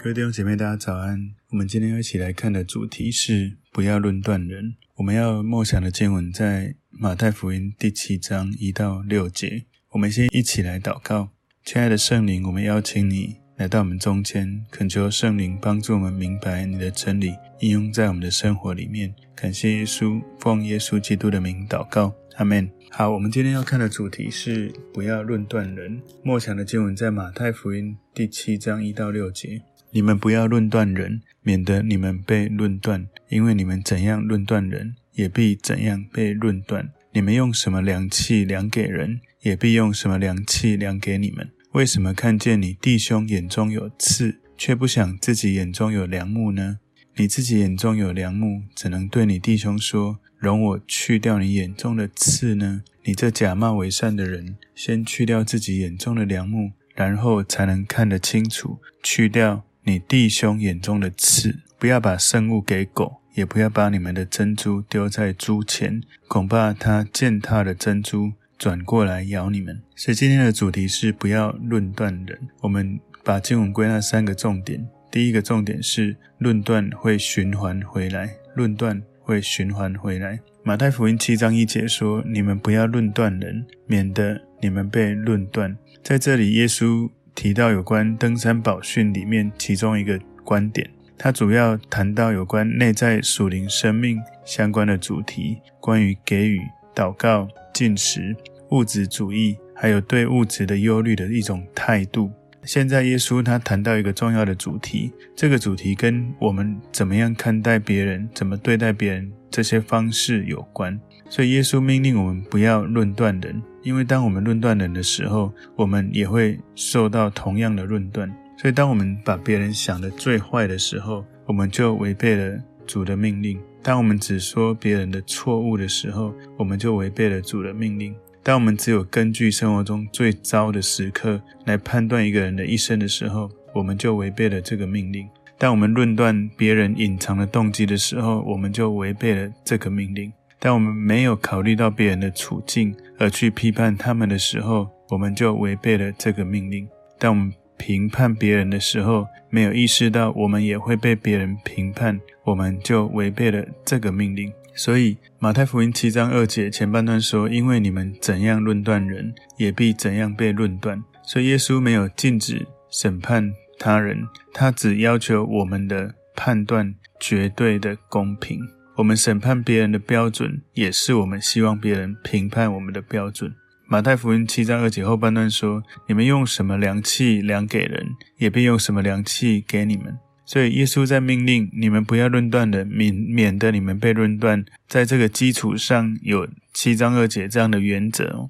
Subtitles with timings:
[0.00, 1.34] 各位弟兄姐妹，大家早安。
[1.50, 4.76] 我们今天要一起来看的主题是不要论断人。
[4.94, 9.64] 我们要默想的经文在马太福音第七章一到六节。
[9.90, 11.30] 我们先一起来祷告。
[11.64, 19.12] 亲爱的圣灵，我们邀请你来到我们中间，恳求圣灵帮助我们明白你的真理，应用在我们的生活里面。
[19.34, 22.70] 感谢耶稣，奉耶稣基督的名祷告，阿门。
[22.92, 26.00] 好，我们今天要看的主题是不要论断人。
[26.22, 29.60] 默想的经文在马太福音第七章一到六节。
[29.90, 33.06] 你们不要论断人，免得你们被论断。
[33.28, 36.90] 因为你们怎样论断人，也必怎样被论断。
[37.12, 41.50] 你们用什么量器量给人，也必用什么量器量给你们。
[41.72, 46.78] 为什么看见你弟兄眼中有刺，却不想自己眼中有梁木呢？
[47.16, 52.82] 你自己眼中有梁木，怎能对你弟兄说：容我去掉你眼中的刺呢？
[53.04, 59.64] 你这假冒为善的人，先去掉自己眼中的梁木，然后才能看得清楚，去掉。
[59.88, 69.80] 你弟兄眼中的刺，不要把圣物给狗，也不要把你们的珍珠丢在猪前，恐怕它践踏的珍珠转过来咬你们。
[69.96, 72.38] 所以今天的主题是不要论断人。
[72.60, 74.86] 我们把经文归纳三个重点。
[75.10, 80.38] 第一个重点是论断会循环回来，论断会循环回来。
[80.62, 87.08] 马太福音七章一节说：“你们不要论断人，免得你们被论断。”在这里，耶稣。
[87.38, 96.60] 提到有关登山宝训里面其中一个观点，它主要谈到有关内在属灵生命相关的主题，关于给予、
[96.92, 98.34] 祷告、进食、
[98.72, 102.32] 物质主义，还有对物质的忧虑的一种态度。
[102.64, 111.00] 现在耶稣他谈到一个重要的主题，这个主题跟我们怎么样看待别人、怎么对待别人这些方式有关。
[111.30, 113.62] 所以耶稣命令我们不要论断人。
[113.88, 118.30] 因为当我们论断人的时候，我们也会受到同样的论断。
[118.58, 128.12] 所以，当我们把别人想的最坏的时候，我们就违背了主的命令；当我们只说别人的错误的时候，我们就违背了主的命令；
[128.42, 135.24] 当我们只有根据生活中最糟的时刻来判断一个人的一生的时候，我们就违背了这个命令；
[135.56, 140.30] 当我们论断别人隐藏的动机的时候，我们就违背了这个命令。
[140.60, 146.88] 当我们没有考虑到别人的处境而去批判他们的时候，我们就违背了这个命令。
[147.18, 154.52] 当我们评判别人的时候，没有意识到我们也会被别人评判，我们就违背了这个命令。
[154.74, 168.60] 所以，马太福音七章二节前半段说：“因为你们怎样论断人，也必怎样被论断。”所以，耶稣没有禁止审判他人，他只要求我们的判断绝对的公平。
[168.98, 173.54] 我们审判别人的标准，也是我们希望别人评判我们的标准。
[173.86, 178.08] 马太福音七章二节后半段说：“你们用什么量器量给人，
[178.38, 184.64] 也必用什么量器给你们。”所以耶稣在命令你们不要论断人，免免得你们被论断。
[184.88, 188.48] 在这个基础上，有七章二节这样的原则哦。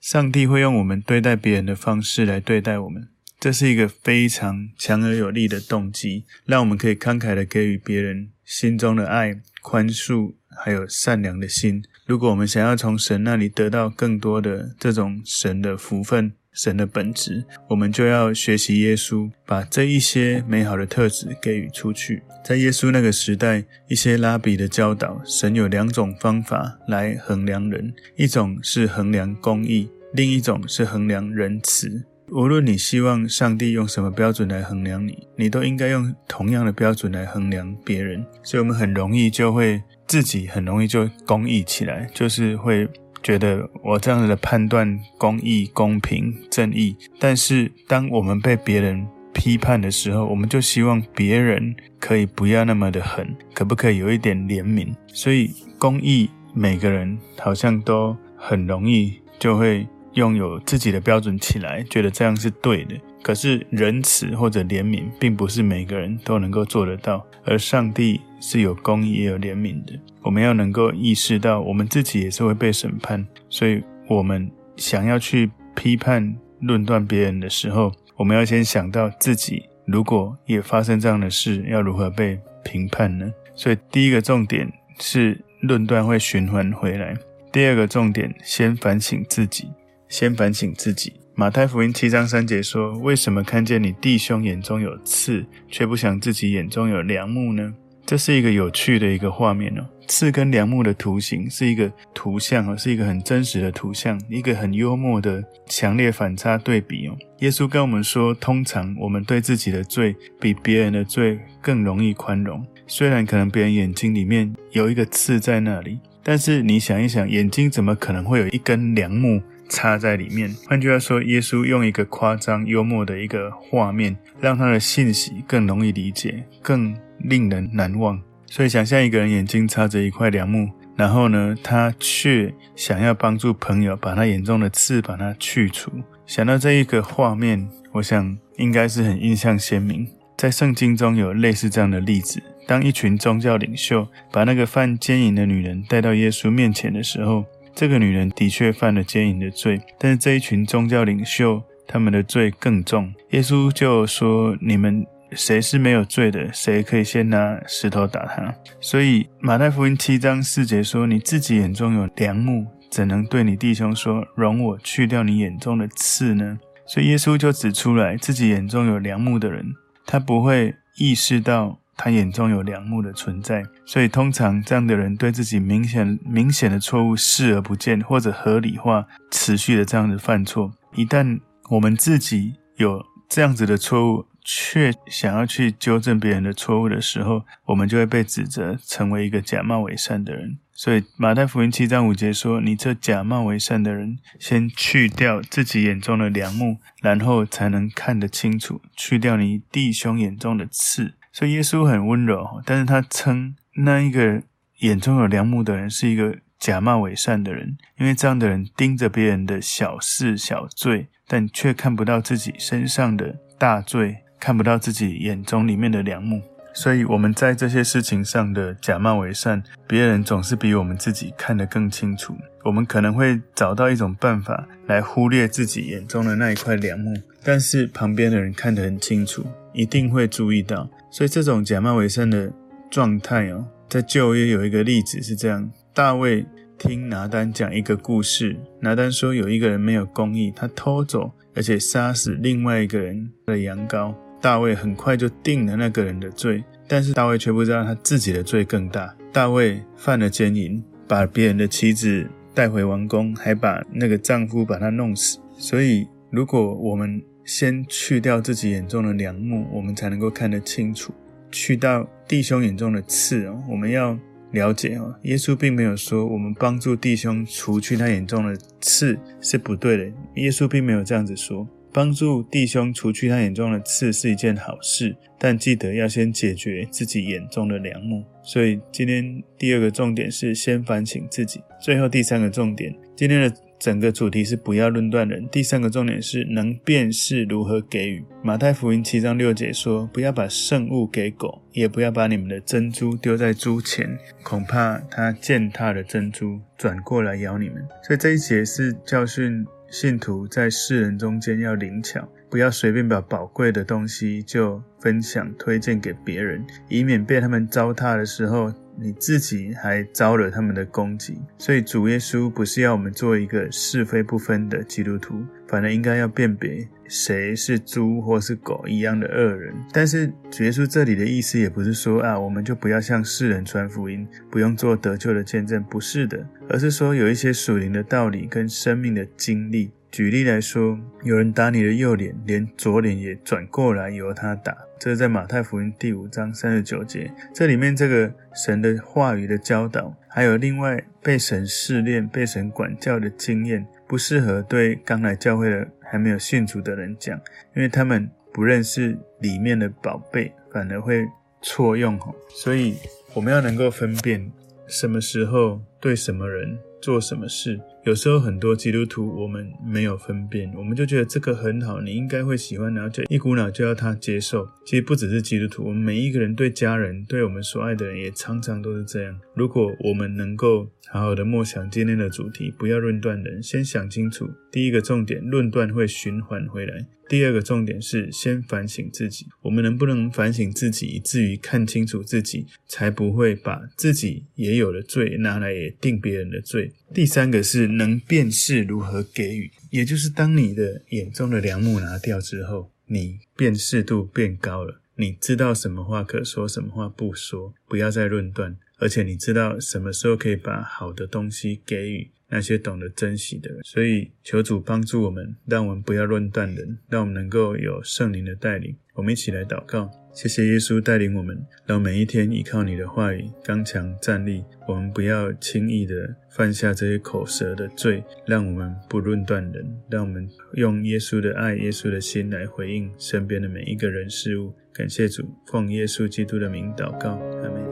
[0.00, 3.08] 上帝会用我们对待别人的方式来对待我们，
[3.38, 9.40] 这是一个非常强而有力的动机，让我们可以慷慨地给予别人心中的爱。
[9.62, 10.32] 宽恕，
[10.64, 11.84] 还有善良的心。
[12.06, 22.22] 如果我们想要从神那里得到更多的这种神的福分、神的本质，我们就要学习耶稣，把这一些美好的特质给予出去。
[22.42, 32.06] 在耶稣那个时代，一些拉比的教导，神有两种方法来衡量人：一种是衡量公义，另一种是衡量仁慈。
[32.32, 38.24] 无论你希望上帝用什么标准来衡量你，你都应该用同样的标准来衡量别人。
[38.42, 42.88] 所以，我们很容易就会自己很容易就公义起来，就是会
[43.20, 46.96] 觉得我这样子的判断公义、公平、正义。
[47.18, 54.94] 但是，当我们被别人批判的时候，我们就希望别人可以不要那么的狠，可不可以有一点怜悯？
[55.08, 59.84] 所以，公义每个人好像都很容易就会。
[60.14, 62.94] 拥有自己的标准起来，觉得这样是对的。
[63.22, 67.24] 可是仁慈或者怜悯，并不是每个人都能够做得到。
[67.44, 69.98] 而上帝是有公义也有怜悯的。
[70.22, 73.26] 我们要能够意识到，我们自己也是会被审判。
[73.48, 83.30] 所以，我们想要去批判、论断别人的时候，我们要先想到自己，如果也发生这样的事，要如何被评判呢？
[83.54, 87.14] 所以，第一个重点是论断会循环回来。
[87.52, 89.68] 第二个重点，先反省自己。
[90.10, 91.14] 先反省自己。
[91.34, 97.72] 马太福音七章三节说：“为什么看见你弟兄眼中有刺，却不想自己眼中有梁木呢？”
[98.04, 99.86] 这是一个有趣的一个画面哦。
[100.08, 107.16] 刺跟梁木的图形是一个图像哦，是一个很真实的图像，一个很幽默的强烈反差对比哦。
[107.38, 112.66] 耶稣跟我们说，通常我们对自己的罪比别人的罪更容易宽容。
[112.88, 119.40] 虽然可能别人眼睛里面有一个刺在那里，但是你想一想，眼睛怎么可能会有一根梁木
[119.70, 120.54] 插在里面？
[120.66, 128.20] 换句话说，耶稣用一个夸张幽默的一个画面，让他的信息更容易理解，更令人难忘。
[128.46, 135.90] 所以，想象一个人眼睛插着一块梁木，然后呢，他却想要帮助朋友把他眼中的刺把它去除。
[136.26, 140.06] 想到这一个画面，我想应该是很印象鲜明。
[140.36, 147.44] 在圣经中有类似这样的例子：当一群宗教领袖把那个犯奸淫的女人带到耶稣面前的时候，
[147.74, 153.12] 这个女人的确犯了奸淫的罪，但是这一群宗教领袖他们的罪更重。
[153.30, 156.52] 耶稣就说：“你们。”谁是没有罪的？
[156.52, 158.52] 谁可以先拿石头打他？
[158.80, 169.64] 所以马太福音七章四节说：“你自己眼中有梁木，怎能对你弟兄说，容我去掉你眼中的刺呢？”所以耶稣就指出来，自己眼中有梁木的人，
[170.04, 173.62] 他不会意识到他眼中有梁木的存在。
[173.84, 180.72] 所以通常这样的人对自己明显明显的错误视而不见，或者合理化持续的这样子犯错。
[180.94, 181.38] 一旦
[181.68, 190.58] 我们自己有这样子的错误，却想要去纠正别人的错误的时候，我们就会被指责成为一个假冒伪善的人。
[190.72, 204.42] 所以马太福音七章五节说：“你这假冒伪善的人，先去掉自己眼中的梁木，然后才能看得清楚，去掉你弟兄眼中的刺。”所以耶稣很温柔，但是他称那一个
[204.78, 214.18] 眼中有良木的人是一个假冒伪善的人，因为这样的人盯着别人的小事小罪，但却看不到自己身上的大罪。
[214.40, 216.40] 看不到自己眼中里面的良木，
[216.72, 222.36] 所以我们在这些事情上的假冒伪善，别人总是比我们自己看得更清楚。
[222.64, 230.88] 我们可能会找到一种办法来忽略自己眼中的那一块梁木，但是旁边的人看得很清楚，一定会注意到。
[231.10, 232.52] 所以这种假冒伪善的
[232.90, 236.46] 状态哦，在旧约有一个例子是这样：大卫
[236.78, 244.14] 听拿单讲一个故事，拿单说有一个人没有公义，他偷走而且杀死另外一个人的羊羔。
[244.40, 249.14] 大卫很快就定了那个人的罪，但是大卫却不知道他自己的罪更大。
[249.32, 255.38] 大卫犯了奸淫，把别人的妻子带回王宫，还把那个丈夫把他弄死。
[255.58, 261.12] 所以，如果我们先去掉自己眼中的梁木，我们才能够看得清楚；
[261.50, 264.18] 去掉弟兄眼中的刺哦，我们要
[264.52, 270.04] 了解哦，耶稣并没有说我们帮助弟兄除去他眼中的刺是不对的。
[270.36, 271.68] 耶稣并没有这样子说。
[271.92, 278.24] 帮助弟兄除去他眼中的刺是一件好事，但记得要先解决自己眼中的梁木。
[278.42, 281.60] 所以今天第二个重点是先反省自己。
[281.80, 285.46] 最后第三个重点，今天的整个主题是不要论断人。
[285.48, 288.24] 第三个重点是能辨识如何给予。
[288.42, 297.76] 马太福音七章六节说：“不要把圣物给狗，也不要把你们的珍珠丢在猪前，恐怕它践踏了珍珠，转过来咬你们。”
[298.06, 299.66] 所以这一节是教训。
[299.90, 311.38] 信徒在世人中间要灵巧，不要随便把宝贵的东西就分享推荐给别人，以免被他们糟蹋的时候，你自己还招惹他们的攻击。
[311.58, 319.74] 所以主耶稣不是要我们做一个是非不分的基督徒，反而应该要辨别谁是猪或是狗一样的恶人。
[319.92, 326.46] 但是主耶稣这里的意思也不是说啊，我们就不要向世人传福音，不用做得救的见证，不是的。
[326.68, 329.90] 而是说，有一些属灵的道理跟生命的经历。
[330.10, 334.76] 举例来说，有人打你的右脸，连左脸也转过来由他打。
[334.98, 337.32] 这是在马太福音第五章三十九节。
[337.54, 347.40] 这里面这个神的话语的教导，还有另外被神试炼、被神管教的经验，不适合对刚来教会的还没有信主的人讲，
[347.76, 351.24] 因为他们不认识里面的宝贝，反而会
[351.62, 352.18] 错用。
[352.48, 352.96] 所以
[353.32, 354.50] 我们要能够分辨。
[354.88, 357.80] 什么时候对什么人做什么事？
[358.04, 364.66] 有时候很多基督徒我们没有分辨，我们就觉得这个很好，你应该会喜欢，然后就一股脑就要他接受。
[364.86, 369.38] 其实不只是基督徒，我们每一个人对家人、对我们所爱的人，也常常都是这样。
[369.54, 374.48] 如果我们能够好好的默想今天的主题，不要论断人，先想清楚。
[374.72, 377.06] 第一个重点，论断会循环回来。
[377.28, 386.92] 第二个重点是先反省自己，我们能不能反省自己，以至于看清楚自己，才不会把自己也有的罪拿来也定别人的罪。
[387.14, 395.00] 第三个是能辨识如何给予，也就是当你的眼中的梁木拿掉之后，你辨识度变高了。
[395.16, 398.76] 你知道什么话可说，什么话不说，不要再论断。
[398.98, 403.80] 而且你知道什么时候可以把好的东西给予那些懂得珍惜的人。
[403.82, 408.96] 所以求主帮助我们，让我们不要论断人，让我们能够有圣灵的带领。
[409.14, 410.10] 我们一起来祷告。
[410.32, 414.64] 谢谢耶稣带领我们，让每一天依靠你的话语刚强站立。
[414.88, 424.72] 我们不要轻易的犯下这些口舌的罪，让我们不论断人，让我们用耶稣的爱、耶稣的心来回应身边的每一个人事物。
[424.92, 427.30] 感谢主，奉耶稣基督的名祷告，
[427.62, 427.89] 阿门。